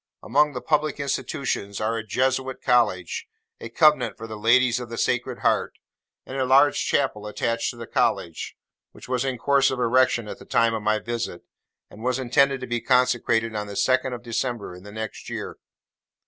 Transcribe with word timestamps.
Among 0.23 0.53
the 0.53 0.63
public 0.63 0.99
institutions 0.99 1.79
are 1.79 1.95
a 1.95 2.03
Jesuit 2.03 2.59
college; 2.63 3.27
a 3.59 3.69
convent 3.69 4.17
for 4.17 4.25
'the 4.25 4.35
Ladies 4.35 4.79
of 4.79 4.89
the 4.89 4.97
Sacred 4.97 5.41
Heart;' 5.41 5.77
and 6.25 6.37
a 6.39 6.43
large 6.45 6.83
chapel 6.83 7.27
attached 7.27 7.69
to 7.69 7.75
the 7.75 7.85
college, 7.85 8.57
which 8.93 9.07
was 9.07 9.23
in 9.23 9.37
course 9.37 9.69
of 9.69 9.77
erection 9.77 10.27
at 10.27 10.39
the 10.39 10.45
time 10.45 10.73
of 10.73 10.81
my 10.81 10.97
visit, 10.97 11.43
and 11.91 12.01
was 12.01 12.17
intended 12.17 12.61
to 12.61 12.65
be 12.67 12.81
consecrated 12.81 13.53
on 13.55 13.67
the 13.67 13.75
second 13.75 14.13
of 14.13 14.23
December 14.23 14.73
in 14.75 14.81
the 14.81 14.91
next 14.91 15.29
year. 15.29 15.57